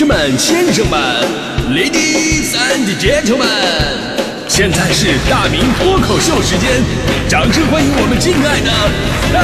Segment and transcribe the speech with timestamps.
[0.00, 0.98] 士们、先生们、
[1.74, 3.44] Ladies and Gentlemen，
[4.48, 6.82] 现在是大明脱口秀时间，
[7.28, 8.70] 掌声欢迎我们敬爱的
[9.30, 9.42] 大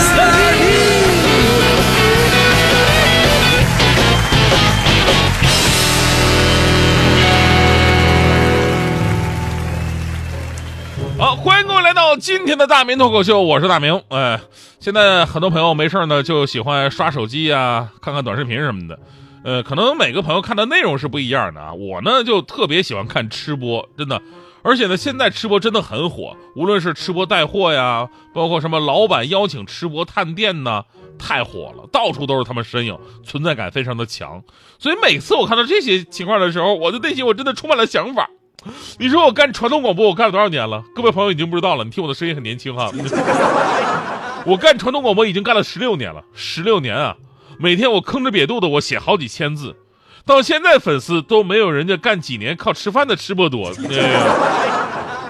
[11.18, 11.18] 明！
[11.18, 14.00] 好，欢迎各位来到今天的大明脱口秀，我是大明。
[14.08, 14.40] 哎，
[14.80, 18.98] 现在很多朋友没事呢，就喜欢刷手机呀，看看短视频什么的。
[19.46, 21.72] 呃，可能每个朋友看的内容是不一样的啊。
[21.72, 24.20] 我呢，就特别喜欢看吃播，真的。
[24.64, 30.82] 而且呢，现在吃播真的很火，无论是吃播带货呀，包括什么老板邀请吃播探店呢，
[31.16, 34.42] 太火了，到处都是他们身影，存在感非常的强。
[34.80, 38.28] 所以每次我看到这些情况的时候，我的内心我真的充满了想法。
[38.98, 40.82] 你说我干传统广播，我干了多少年了？
[40.92, 42.90] 各位朋友已经不知道了，你听我的声音很年轻哈。
[44.44, 47.16] 我干传统广播已经干了十六年了，十六年啊！
[47.58, 49.76] 每天我吭哧瘪肚的，我写好几千字，
[50.24, 53.72] 到现在粉丝都没有人家干几年靠吃饭的吃播多。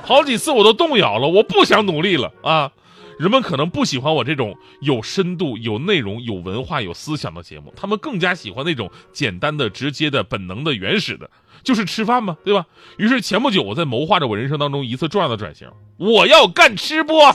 [0.02, 2.70] 好几次我都动摇了，我不想努力了啊！
[3.18, 11.30] 人们可能不喜欢我这种有深度、有内容、有文化、有思想的节目，他们更加喜欢那种简单的、直接的、本能的、原始的。
[11.64, 12.66] 就是吃饭嘛，对吧？
[12.98, 17.34] 于是前不久，我在谋划着我人生当中一次重要的转型，我要干吃播，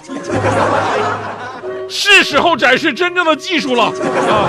[1.92, 4.48] 是时候展示真正的技术了啊！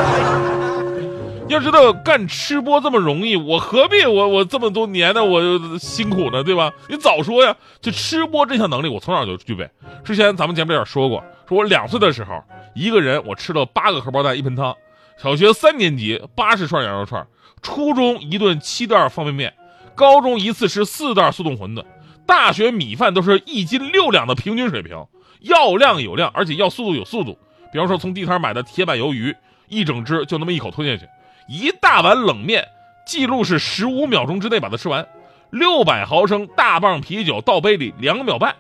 [1.48, 5.42] 要知道干吃播这么容易，我何必我我这么多年的我
[5.76, 6.72] 辛苦呢，对吧？
[6.88, 7.54] 你早说呀！
[7.80, 9.68] 就吃播这项能力，我从小就具备。
[10.04, 12.42] 之前咱们节目里也说过，说我两岁的时候，
[12.74, 14.74] 一个人我吃了八个荷包蛋一盆汤，
[15.20, 17.26] 小学三年级八十串羊肉串，
[17.60, 19.52] 初中一顿七袋方便面。
[19.94, 21.84] 高中一次吃四袋速冻馄饨，
[22.24, 25.04] 大学米饭都是一斤六两的平均水平，
[25.44, 27.38] 要量有量，而且要速度有速度。
[27.72, 29.34] 比方说从地摊买的铁板鱿鱼，
[29.68, 31.06] 一整只就那么一口吞下去；
[31.48, 32.66] 一大碗冷面，
[33.06, 35.02] 记录是十五秒钟之内把它吃完；
[35.50, 38.54] 六百毫升大棒啤酒倒杯里两秒半，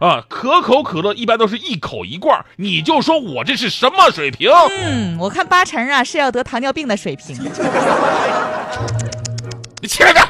[0.00, 4.50] 啊，可口可乐一般都是一口一罐，你就说我这是什么水平？
[4.70, 7.36] 嗯，我看八成啊是要得糖尿病的水平。
[9.80, 10.26] 你起来点，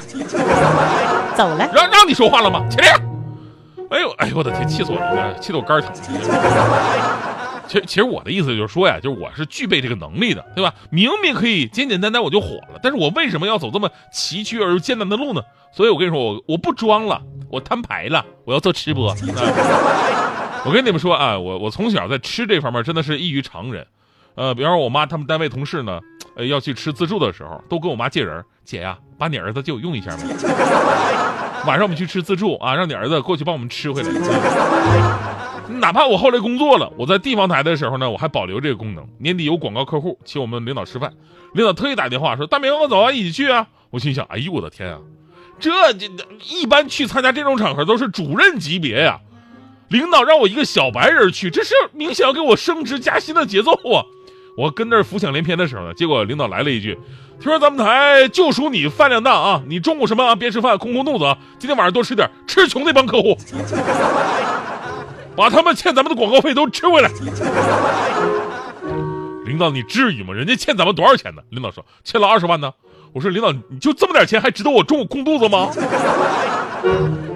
[1.34, 1.70] 走了。
[1.72, 2.66] 让让你说话了吗？
[2.68, 3.00] 起来！
[3.90, 5.90] 哎呦哎呦我的天，气死我了，气得我肝疼。
[7.68, 10.72] 其实其实我的意思就是说呀，就是我是具备这个能力的，对吧？
[10.90, 15.42] 明明可以简简单单我就火了，但是我为什么要走这么崎岖而又艰难的路呢？
[15.72, 17.20] 所以我跟你说，我我不装了，
[17.50, 19.14] 我摊牌了，我要做吃播。
[20.64, 23.86] 我跟你们说啊，我我从小在吃这方面真的是异于常人。
[24.34, 26.00] 呃，比方说我妈他们单位同事呢。
[26.36, 28.44] 呃，要去吃自助的时候，都跟我妈借人。
[28.62, 30.22] 姐呀，把你儿子借我用一下吧。
[31.66, 34.10] 晚上我们去吃自助啊，让你儿子过去帮我们吃回来。
[35.80, 39.04] 哪怕我后来工作了，我在地方台的时候呢，我还保留这个功能。
[39.18, 41.12] 年底有广告客户请我们领导吃饭，
[41.54, 45.00] 领导特意打电话说：“大明，我走啊，一起去啊。”我心想：“哎呦我的天啊，
[45.58, 46.08] 这这
[46.48, 49.18] 一般去参加这种场合都是主任级别呀，
[49.88, 54.06] 领导让我一个小白人去，这是明显要给我升职加薪的节奏啊。”
[54.56, 56.98] 我跟那儿浮想联翩的时候呢，结果领导来了一句
[57.38, 60.34] ：“听说咱们台就属你饭量大啊，你中午什么啊？
[60.34, 61.36] 别吃饭，空空肚子啊！
[61.58, 63.36] 今天晚上多吃点，吃穷那帮客户，
[65.36, 67.10] 把他们欠咱们的广告费都吃回来。”
[69.44, 70.32] 领导，你至于吗？
[70.32, 71.42] 人家欠咱们多少钱呢？
[71.50, 72.72] 领导说欠了二十万呢。
[73.12, 75.68] 我说领导，你就这么点钱，还值得我中午空肚子吗？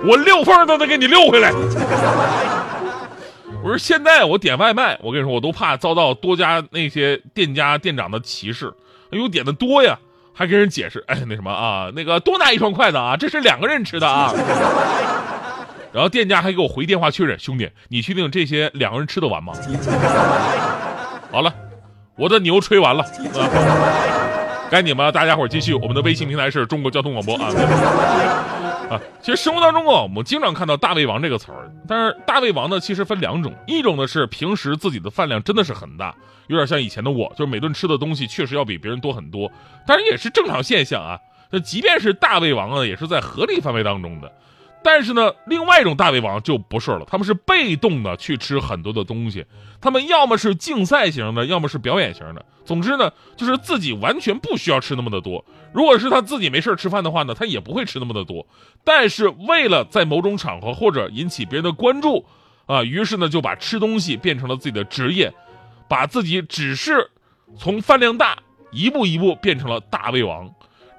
[0.03, 1.53] 我溜缝都得给你溜回来。
[3.63, 8.73] 我说现在我点外卖，我跟你说，我都怕遭到多家那些店家店长的歧视。
[9.11, 9.99] 哎呦，点的多呀，
[10.33, 14.33] 还跟人解释，哎，那什么啊，那个多拿一双筷子啊，这是两个人吃的啊。
[15.93, 19.53] 然后店家还给我回电话确认，兄弟，你确定这些两个人吃得完吗？
[21.31, 21.53] 好了，
[22.17, 23.05] 我的牛吹完了，
[24.71, 25.75] 该你们了，大家伙继续。
[25.75, 27.51] 我们的微信平台是中国交通广播啊。
[28.91, 36.13] 啊，其实生活当中啊，我们经常看到“大胃王”这个词儿，但是“大胃王”呢，其实分两种，一种呢是平时自己的饭量真的是很大，
[36.49, 39.49] 有点像以前的我，就是每顿吃的东西确实要比别人多很多，
[39.87, 41.21] 当然也是正常现象啊。
[41.53, 44.33] 那即便是大胃王啊，也是在合理范围当中的。
[44.83, 49.45] 但是呢，另外一种大胃王就不是了，他们是被动的去吃很多的东西，
[49.81, 52.45] 他们要么是竞赛型的，要么是表演型的。
[52.65, 55.45] 总之呢，就是自己完全不需要吃那么的多。
[55.73, 58.47] 如果是他自己没事吃饭的话呢，他也不会吃那么的多。
[58.83, 62.25] 但是为了在某种场合或者引起别人的关注，
[62.67, 65.33] 啊，于是呢就把吃东西变成了自己的职业，
[65.89, 67.11] 把自己只是
[67.57, 68.39] 从饭量大
[68.73, 70.53] 一步一步变成了大胃王。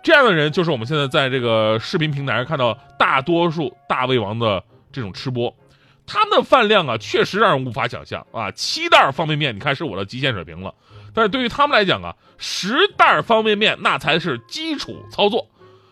[0.04, 5.56] 这样的人就是我们现在在这个视频平台上看到大多数大胃王的这种吃播，
[6.08, 8.50] 他们的饭量啊，确实让人无法想象啊！
[8.52, 10.74] 七袋方便面，你看是我的极限水平了。
[11.14, 15.48] 但是对于他们来讲啊，十袋方便面那才是基础操作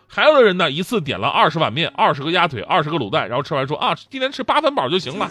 [0.08, 5.28] 还有的人呢，一次点了二十碗面、二十个鸭腿、二十个卤蛋，然后吃完说啊，今天吃八分饱就行了。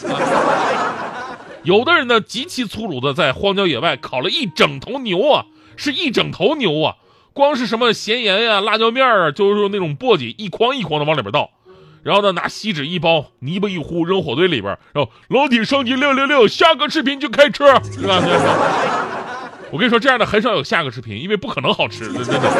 [1.63, 5.43] 有的人呢，极其粗鲁的在荒郊野外烤了一整头牛啊，
[5.75, 6.95] 是一整头牛啊，
[7.33, 11.49] 光是什么咸盐呀、辣椒面啊，就是那种簸箕一筐一筐的往里边倒，
[12.01, 18.21] 然后呢拿锡纸一包，泥巴一糊扔火堆里边，然后楼体升级六六六，下个视频就开吃，是吧？
[19.71, 22.51] 我跟你说，这样的很少有下个视频，因为不可能好吃， 真的。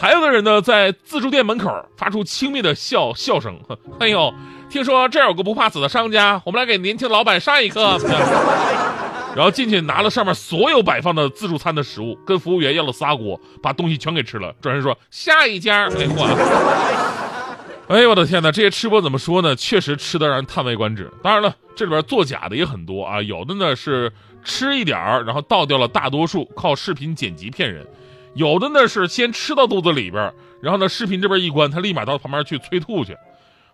[0.00, 3.58] 还有的人呢，在自助店门口发出轻蔑的笑笑声。
[3.98, 4.32] 哎呦，
[4.70, 7.98] 听说这儿有个不怕死的商家，我们来给年轻老板上一课。
[9.34, 14.52] 然后进去拿了上面所有摆放的自助餐的食物，跟服务员要了仨锅，把东西全给吃了。
[14.60, 15.86] 转身说下一家。
[15.86, 19.54] 哎我，哎呦我的天哪，这些吃播怎么说呢？
[19.54, 21.10] 确实吃的让人叹为观止。
[21.22, 24.12] 当然了，这里边作假的也很多啊，有的呢是
[24.48, 27.86] 吃一点儿，然后倒掉了大多数，靠视频剪辑骗人。
[28.34, 33.12] 有的呢是先吃到肚子里边，然后呢视频这边一关，他立马到旁边去催吐去；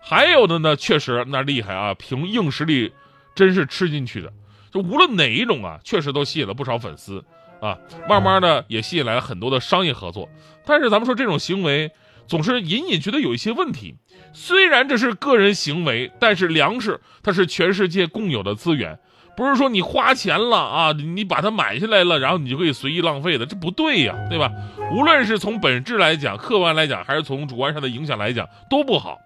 [0.01, 2.93] 还有的呢确实那厉害啊，凭硬实力
[3.37, 4.33] 真是吃进去的。
[4.73, 7.25] 就无论哪一种啊，确实都吸引了不少粉丝
[7.61, 7.79] 啊，
[8.09, 10.29] 慢慢的也吸引来了很多的商业合作。
[10.67, 11.93] 但是咱们说这种行为
[12.27, 13.95] 总是隐隐觉得有一些问题。
[14.33, 18.99] 虽然这是个人行为，但是粮食它是全世界共有的资源。
[19.37, 24.51] 不是说你花钱了啊，你把它买下来了，然后你就可以随意浪费的，这不对呀，对吧？
[24.93, 29.19] 无论是从本质来讲、客观来讲，还是从主观上的影响来讲，都不好。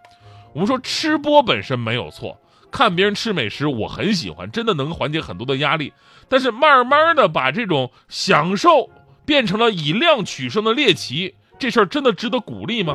[0.55, 2.41] 我们说吃播本身没有错，
[2.71, 5.93] 看别人吃美食我很喜欢，真的能缓解很多的压力。
[6.29, 8.89] 但是慢慢的把这种享受
[9.27, 12.95] 变成了以量取胜的猎奇，这事儿真的值得鼓励吗？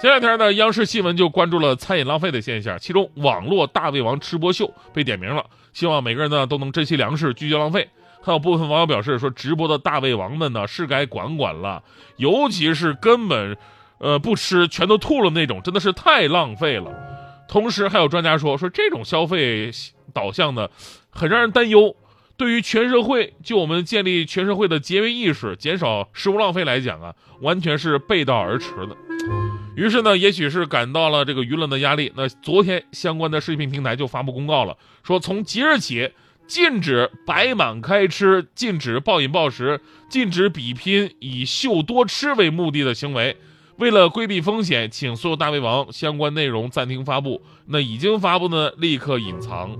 [0.00, 5.44] 前两天呢，央视新闻就关注了餐饮浪费的现象，其中网络大胃王吃播秀被点名了。
[5.78, 7.88] 希望每个人呢都能珍惜粮食，拒绝浪费。
[8.20, 11.84] 还有部分网友表示说，直播的大胃王们呢是该管管了，
[12.16, 13.56] 尤其是根本，
[13.98, 16.90] 呃不吃全都吐了那种，真的是太浪费了。
[17.48, 19.70] 同时还有专家说，说这种消费
[20.12, 20.68] 导向呢，
[21.10, 21.94] 很让人担忧。
[22.36, 28.96] 对于全社会，就我们建立全社会的节约意识、减少食物浪费来讲啊，完全是背道而驰的。
[29.76, 36.10] 于是呢，也许是感到了这个舆论的压力，那昨天相关的视频平台就发布公告了，说从即日起
[36.46, 43.36] 禁止摆满开吃，禁止暴饮暴食，禁止比拼以秀多吃为目的的行为。
[43.76, 49.76] 为了规避风险，请所有大胃王相关内容暂停发布，那已经发布呢立刻隐藏。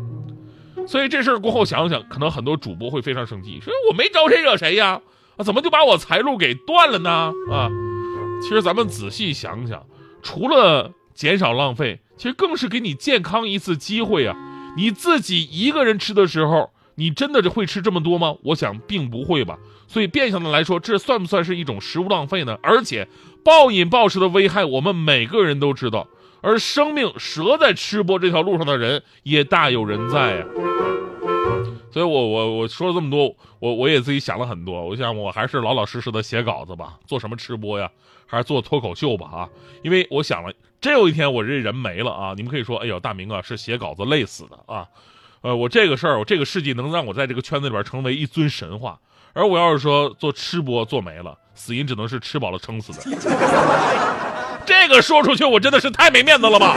[0.86, 5.00] 所以这事儿过后想想，可能很多主播会非常生气，说我没招谁惹谁呀，
[5.36, 7.32] 啊怎么就把我财路给断了呢？
[7.50, 7.68] 啊！
[8.40, 9.84] 其实咱们仔细想想，
[10.22, 14.36] 除了减少浪费，其实更是给你健康一次机会啊！
[14.76, 18.36] 你自己一个人吃的时候，你真的会吃这么多吗？
[18.44, 19.58] 我想并不会吧。
[19.86, 22.58] 所以变相的来说，这算不算是一种食物浪费呢？
[22.62, 23.08] 而且
[23.44, 26.06] 暴饮暴食的危害，我们每个人都知道，
[26.40, 30.44] 而生命折在吃播这条路上的人也大有人在呀。
[31.98, 34.86] 所以我我我说了这么多，我我也自己想了很多。
[34.86, 37.90] 我想我还是老老实实的写稿子吧，做什么吃播呀？
[38.24, 39.48] 还是做脱口秀吧啊！
[39.82, 42.34] 因为我想了，真有一天我这人没了啊！
[42.36, 44.86] 你们可以说，哎呦，大明啊是写稿子累死的啊！
[45.40, 48.96] 呃，我这个事儿，我这个事迹能让我在这个圈子里边成为一尊神话。
[49.32, 53.18] 而我要是说做吃播做没了，死因只能是吃饱了撑死的。
[54.64, 56.76] 这个说出去，我真的是太没面子了吧！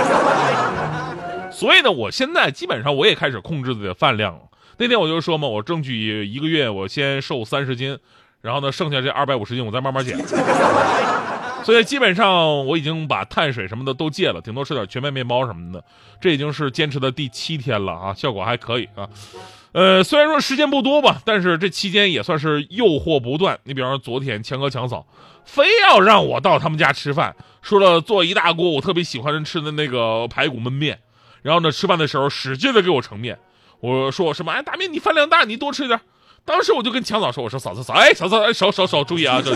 [1.51, 4.39] 所以呢，我现在基本上我也开始控制自己的饭量了。
[4.81, 7.95] 那天我就说嘛，我争取一个月我先瘦三十斤，
[8.41, 10.17] 然后呢，剩下这二百五十斤我再慢慢减。
[11.63, 15.83] 所以基本上我已经把碳水什么的都戒了，顶多吃点全麦面包什么的。
[16.19, 19.07] 这已经是坚持的第七天了啊，效果还可以啊。
[19.73, 23.59] 呃，虽然说时间不多吧，但是这期间也算是诱惑不断。
[23.65, 25.05] 你比方说昨天强哥强嫂
[25.45, 30.97] 非要让我到他们家吃饭，说了做一大锅我特别喜欢吃的那个排骨焖面，
[31.43, 33.37] 然后呢吃饭的时候使劲的给我盛面。
[33.81, 34.51] 我说我什么？
[34.51, 35.99] 哎，大明你饭量大，你多吃点。
[36.45, 39.41] 当时我就跟强嫂说：“我说嫂子嫂，哎，嫂子哎，少少少，注意啊！
[39.43, 39.55] 这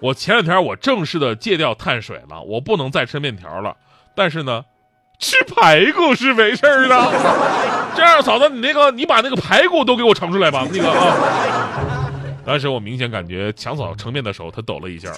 [0.00, 3.74] 我前两天我正式的戒掉碳水了，我不能再吃面条了。
[4.14, 4.64] 但是呢，
[5.18, 7.92] 吃排骨是没事的。
[7.96, 10.66] 这样，嫂子你那个，你把那个排骨都给我盛出来吧。
[10.72, 12.10] 那个啊，
[12.46, 15.12] 当时我明显感觉强嫂盛面的时候，她抖了一下。